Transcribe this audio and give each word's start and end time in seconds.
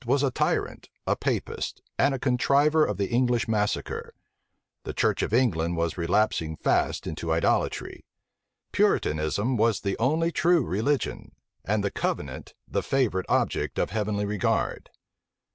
was 0.03 0.23
a 0.23 0.31
tyrant, 0.31 0.89
a 1.05 1.15
Papist, 1.15 1.79
and 1.99 2.11
a 2.11 2.17
contriver 2.17 2.83
of 2.83 2.97
the 2.97 3.15
Irish 3.15 3.47
massacre: 3.47 4.15
the 4.83 4.95
church 4.95 5.21
of 5.21 5.31
England 5.31 5.77
was 5.77 5.95
relapsing 5.95 6.55
fast 6.55 7.05
into 7.05 7.31
idolatry: 7.31 8.03
Puritanism 8.71 9.57
was 9.57 9.81
the 9.81 9.95
only 9.99 10.31
true 10.31 10.65
religion, 10.65 11.33
and 11.63 11.83
the 11.83 11.91
covenant 11.91 12.55
the 12.67 12.81
favorite 12.81 13.27
object 13.29 13.77
of 13.77 13.91
heavenly 13.91 14.25
regard. 14.25 14.89